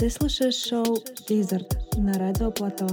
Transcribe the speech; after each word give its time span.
Ты 0.00 0.10
слушаешь 0.10 0.56
шоу 0.56 1.02
«Дизерт» 1.28 1.96
на 1.96 2.12
Радио 2.14 2.50
Плато. 2.50 2.86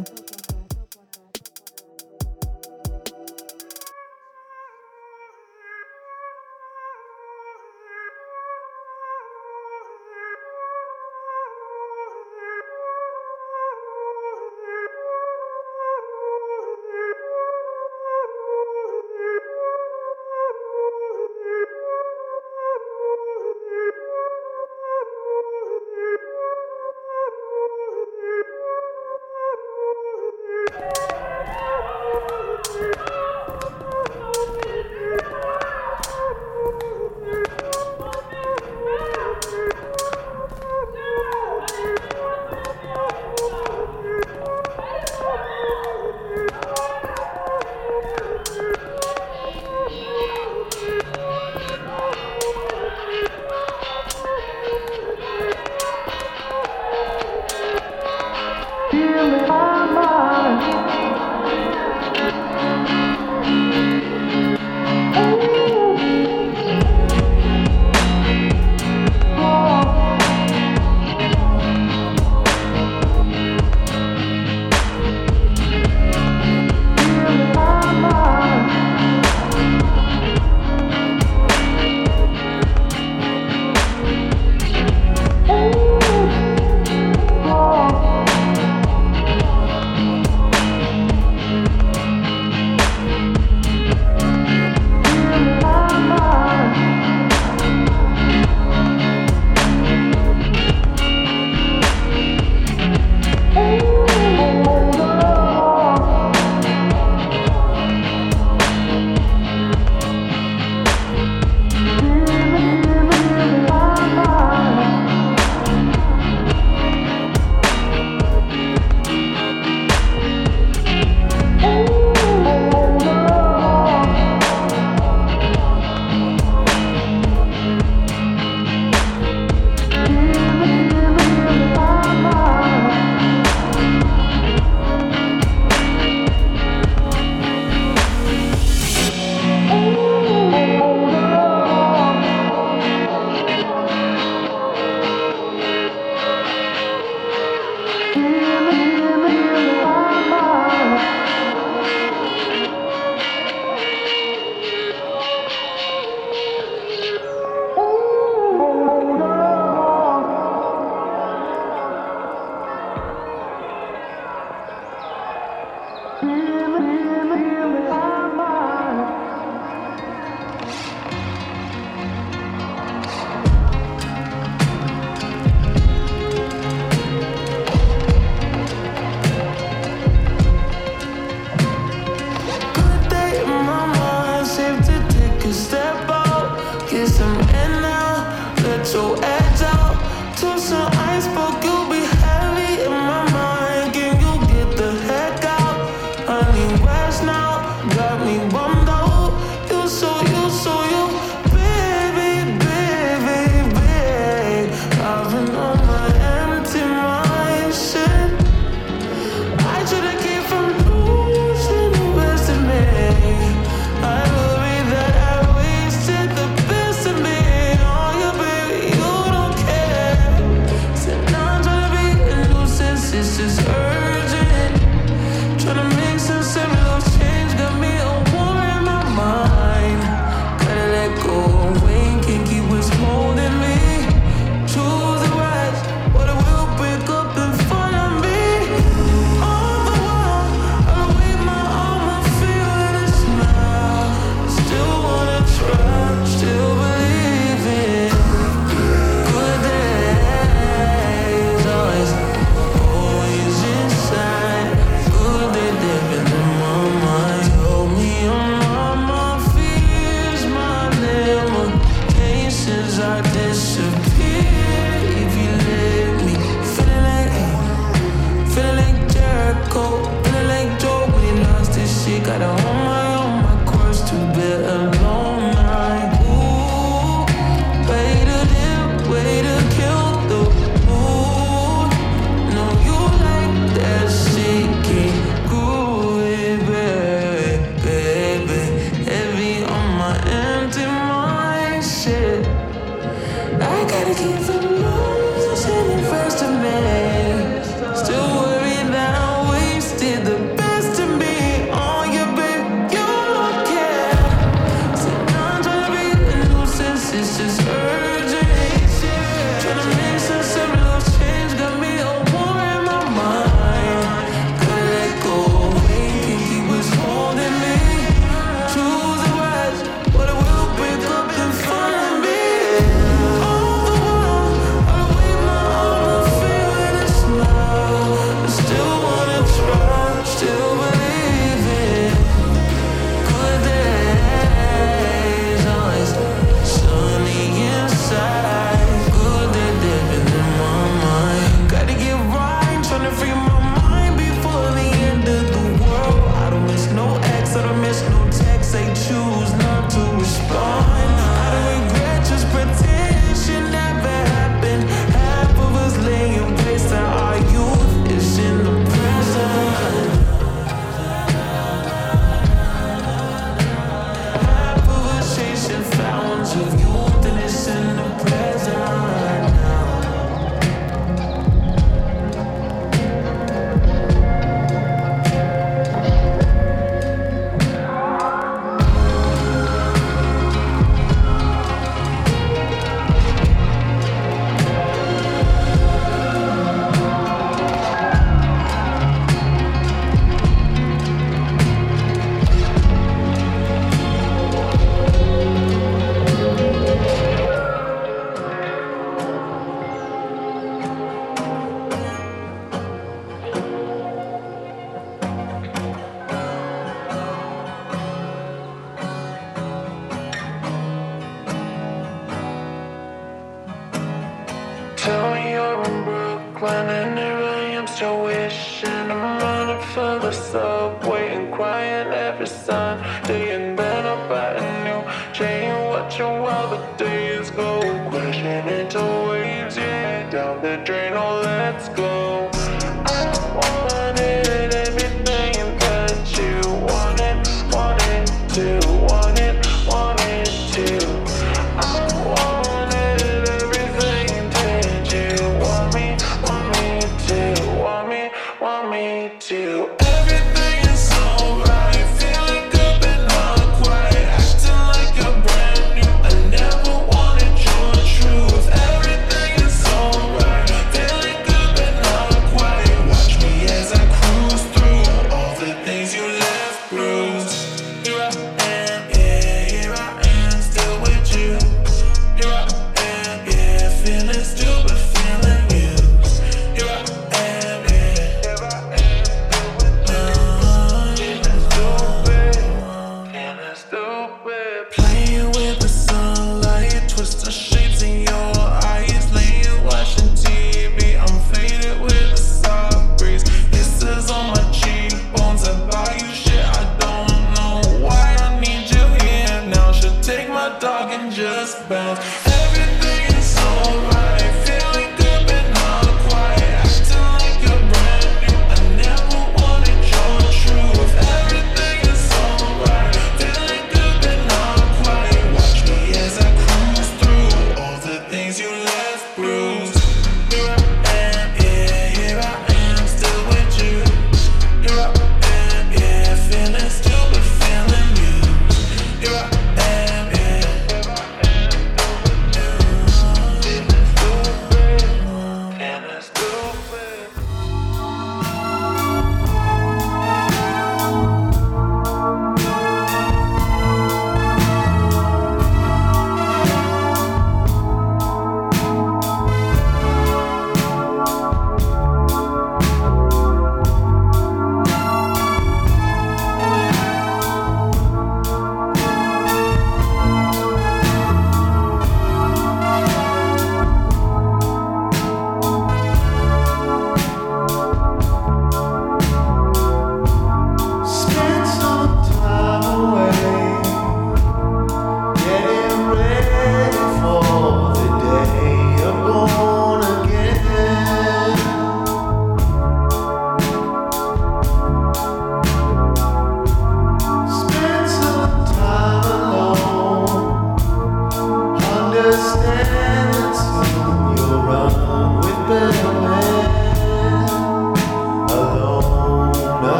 Let's 431.71 431.91
go 431.91 432.28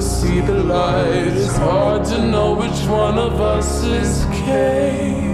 see 0.00 0.40
the 0.40 0.62
light. 0.64 1.26
It's 1.26 1.56
hard 1.56 2.04
to 2.06 2.26
know 2.26 2.54
which 2.54 2.86
one 2.86 3.18
of 3.18 3.40
us 3.40 3.84
is 3.84 4.24
king. 4.44 5.29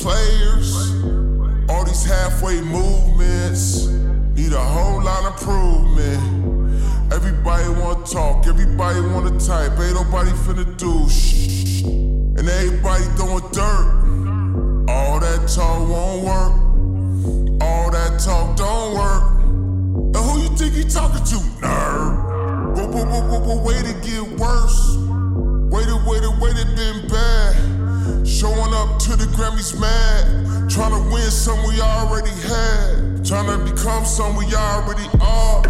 players. 0.00 0.94
All 1.68 1.84
these 1.84 2.04
halfway 2.04 2.60
movements 2.62 3.86
need 4.34 4.52
a 4.52 4.58
whole 4.58 5.02
lot 5.02 5.24
of 5.26 5.32
improvement. 5.34 7.12
Everybody 7.12 7.68
wanna 7.80 8.06
talk, 8.06 8.46
everybody 8.46 9.00
wanna 9.00 9.38
type, 9.38 9.78
ain't 9.78 9.94
nobody 9.94 10.30
finna 10.30 10.64
do 10.78 11.08
shh. 11.08 11.82
And 11.82 12.48
everybody 12.48 13.04
throwing 13.16 13.44
dirt. 13.52 14.00
All 14.88 15.20
that 15.20 15.46
talk 15.54 15.88
won't 15.88 16.24
work. 16.24 17.62
All 17.62 17.90
that 17.90 18.18
talk 18.24 18.56
don't 18.56 18.94
work. 18.94 19.24
And 20.14 20.16
who 20.16 20.40
you 20.40 20.56
think 20.56 20.72
he 20.74 20.84
talking 20.84 21.24
to, 21.24 21.36
nerd? 21.60 22.74
But, 22.74 22.90
but, 22.90 23.04
but, 23.04 23.28
but, 23.30 23.40
but 23.44 23.62
way 23.62 23.82
to 23.82 23.92
get 24.00 24.22
worse. 24.40 25.09
to 29.10 29.16
the 29.16 29.26
Grammys 29.34 29.78
mad. 29.80 30.70
Trying 30.70 30.92
to 30.92 31.10
win 31.12 31.30
some 31.30 31.58
we 31.66 31.80
already 31.80 32.30
had. 32.46 33.24
Trying 33.26 33.50
to 33.50 33.58
become 33.58 34.04
some 34.04 34.36
we 34.36 34.44
already 34.54 35.08
are. 35.20 35.62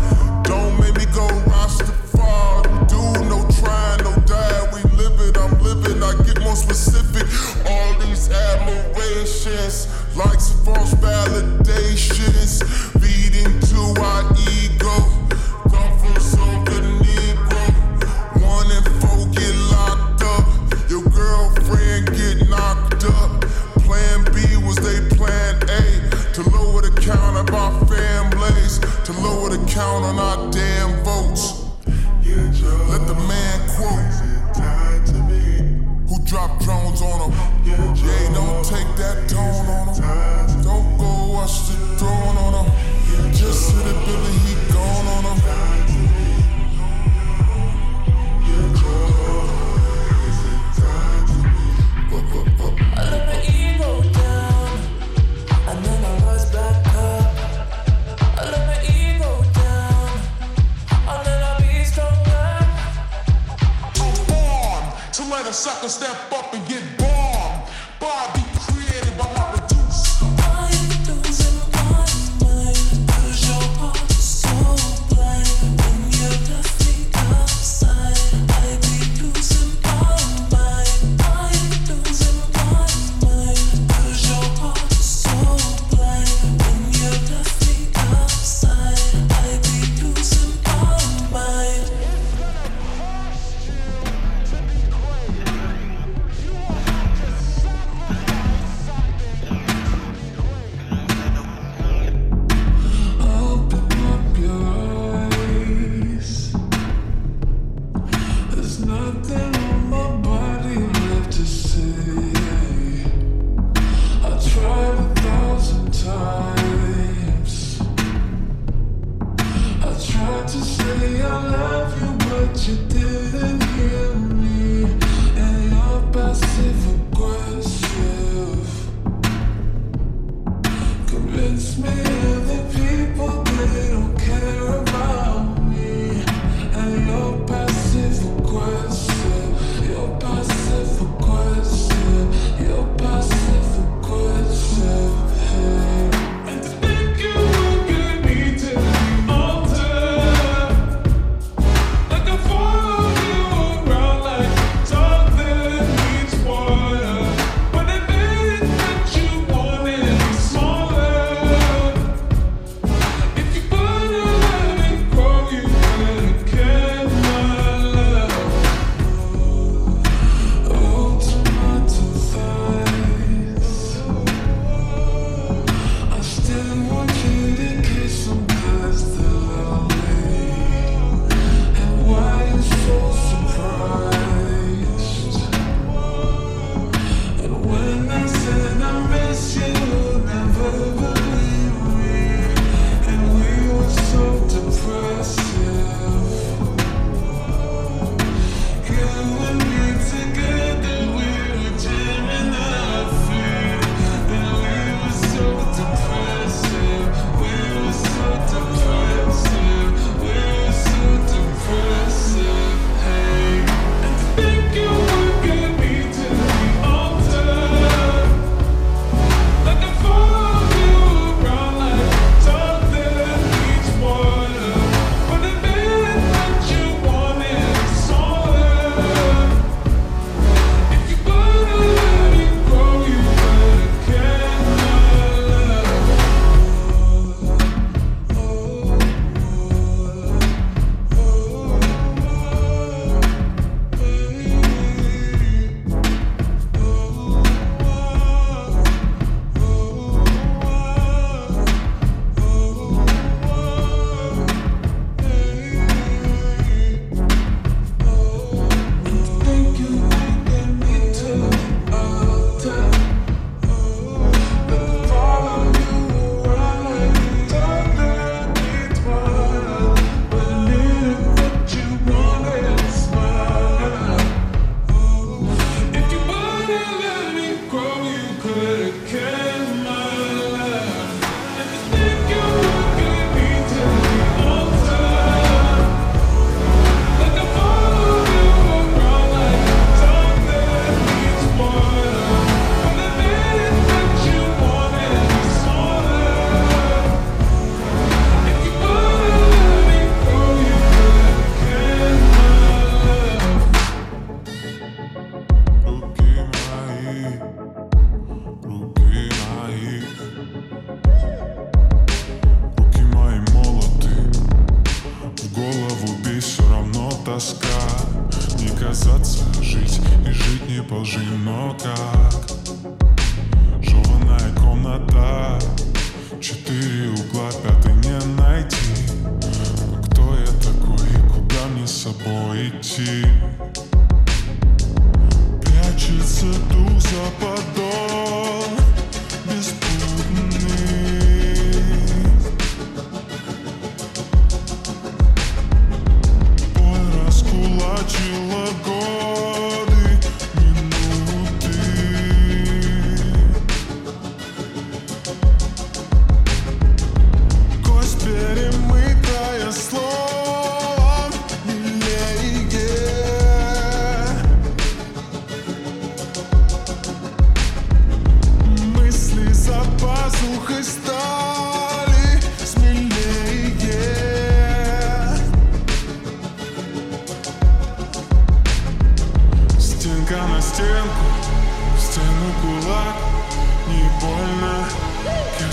Don't 0.43 0.79
make 0.79 0.95
me 0.97 1.07
go 1.15 1.27
Rastafari. 1.49 2.69
Do 2.89 3.01
no 3.33 3.41
trying, 3.57 4.05
no 4.05 4.13
die. 4.29 4.69
We 4.75 4.83
live 4.93 5.19
it, 5.21 5.39
I'm 5.39 5.59
living. 5.63 6.03
I 6.03 6.13
get 6.23 6.43
more 6.43 6.55
specific. 6.55 7.25
All 7.67 7.99
these 8.01 8.29
admirations, 8.29 9.89
likes 10.17 10.53
and 10.53 10.65
false 10.67 10.93
validations, 10.95 12.61
leading 13.01 13.59
to 13.73 13.81
our 14.03 14.23
ego. 14.53 14.97
Come 15.73 15.99
from 15.99 16.21
some 16.21 16.65
good 16.67 16.85
Negro. 17.01 17.65
One 18.43 18.71
and 18.71 18.87
four 19.01 19.25
get 19.33 19.55
locked 19.73 20.25
up. 20.25 20.45
Your 20.91 21.05
girlfriend 21.09 22.07
get 22.09 22.40
count 30.01 30.19
on 30.19 30.19
our 30.19 30.51
damn 30.51 31.05
votes. 31.05 31.65
Let 32.89 33.07
the 33.07 33.15
man 33.15 33.61
quote. 33.77 34.15
Who 36.09 36.25
dropped 36.25 36.63
drones 36.63 37.03
on 37.03 37.31
him? 37.31 37.39
Yeah, 37.65 38.35
don't 38.35 38.65
take 38.65 38.97
that 38.97 39.29
tone 39.29 39.67
on 39.67 39.89
him. 39.95 40.63
Don't 40.63 40.99
go 40.99 41.33
watch 41.33 41.69
the 41.69 41.77
throne 41.99 42.37
on 42.37 42.65
him. 42.65 43.33
Just 43.33 43.73
hit 43.73 43.87
it, 43.87 44.07
Billy, 44.07 44.50
and 66.53 66.67
get 66.67 66.90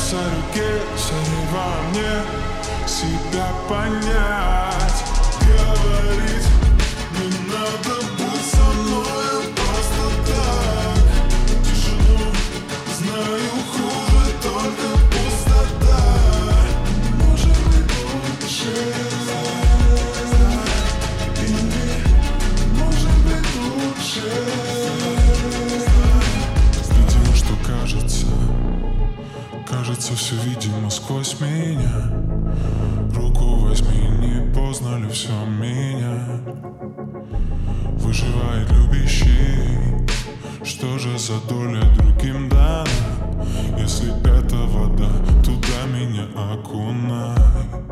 сердце 0.07 0.23
руке, 0.29 0.81
сомневая 0.95 1.81
мне 1.91 2.87
себя 2.87 3.47
понять. 3.67 5.16
все 30.27 30.35
видимо 30.43 30.89
сквозь 30.89 31.39
меня. 31.39 32.11
Руку 33.15 33.45
возьми, 33.59 34.09
не 34.19 34.53
поздно 34.53 34.97
ли 34.97 35.07
все 35.07 35.31
меня? 35.45 36.41
Выживает 37.93 38.69
любящий. 38.73 40.05
Что 40.65 40.99
же 40.99 41.17
за 41.17 41.39
доля 41.47 41.81
другим 41.95 42.49
дана? 42.49 42.83
Если 43.77 44.11
это 44.19 44.57
вода, 44.57 45.09
туда 45.45 45.85
меня 45.93 46.25
окунай. 46.35 47.86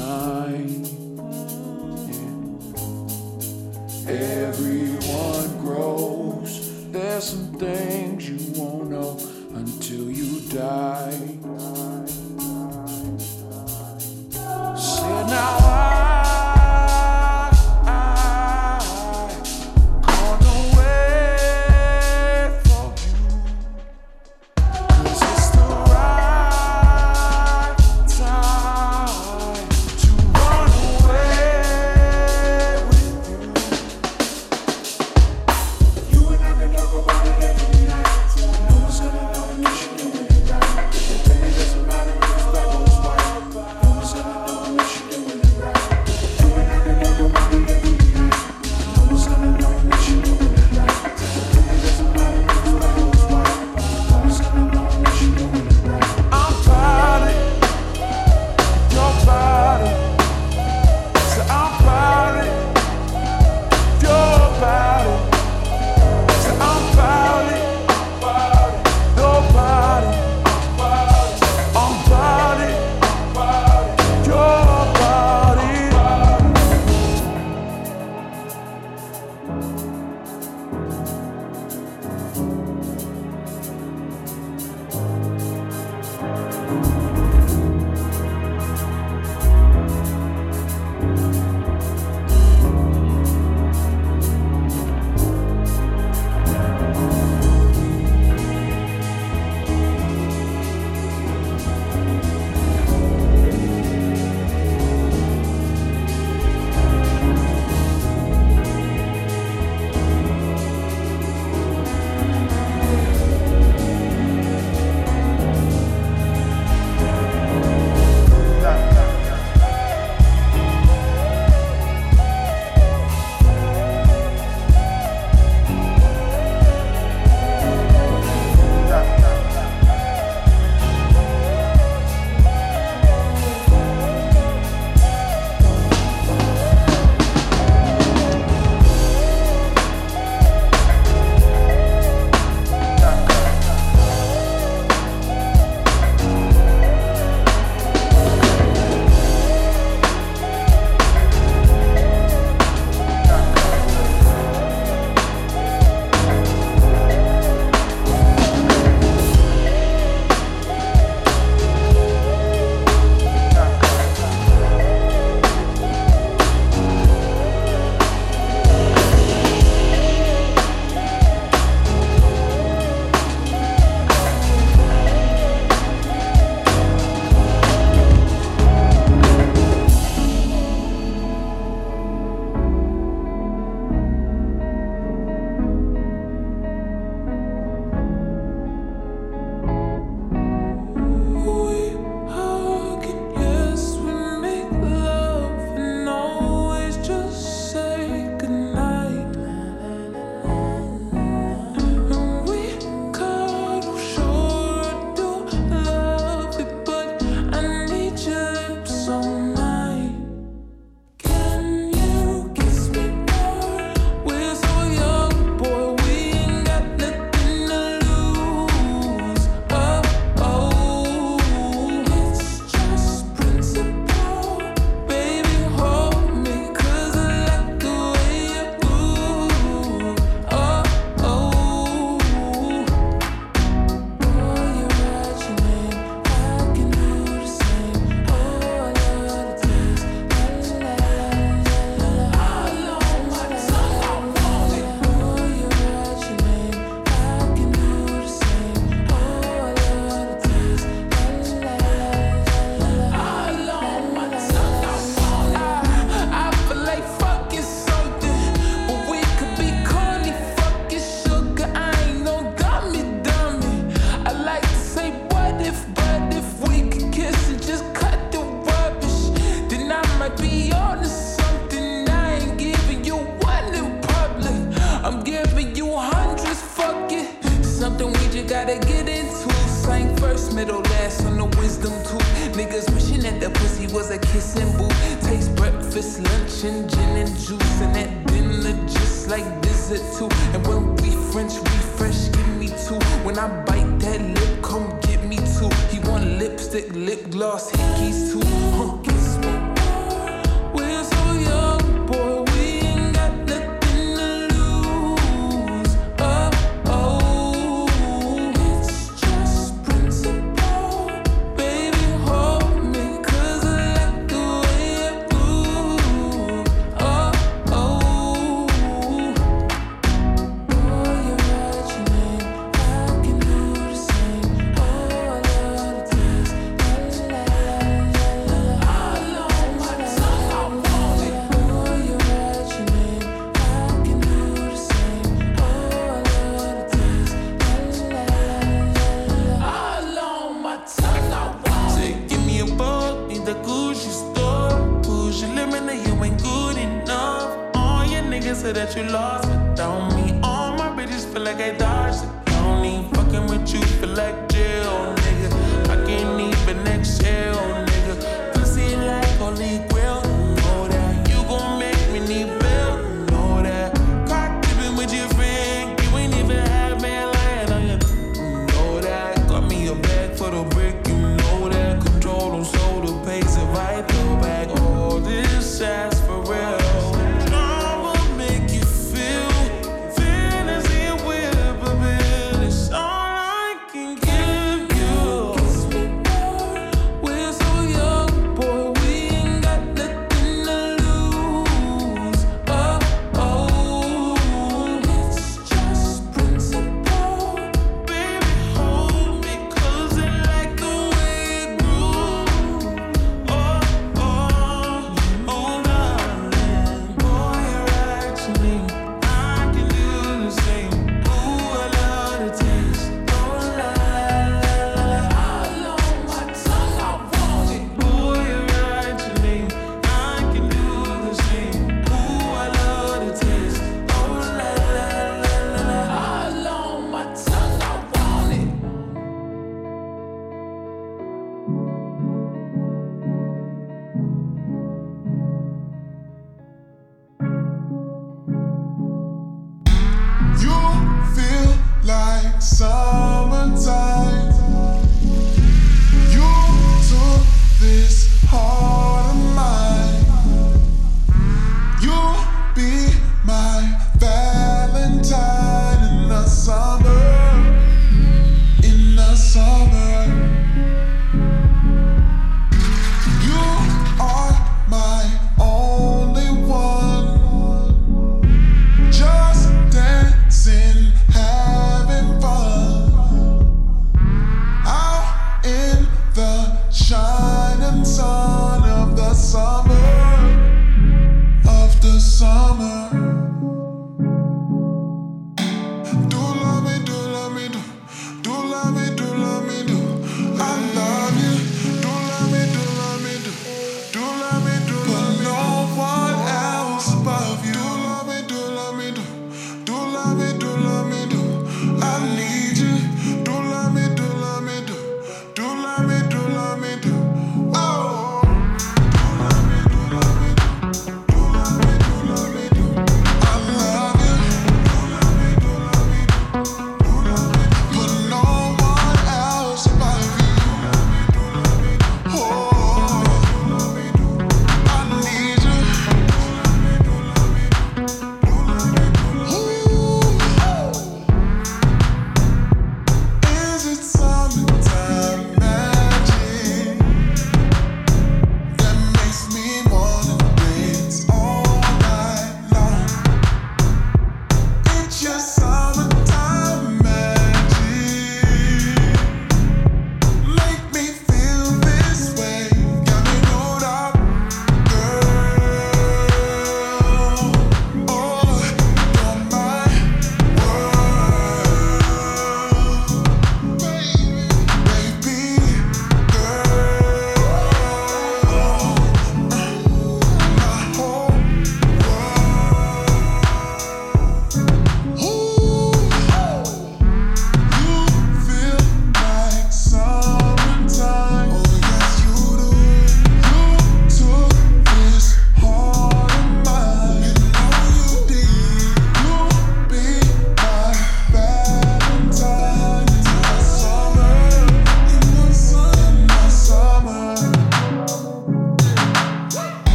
time. 0.00 0.39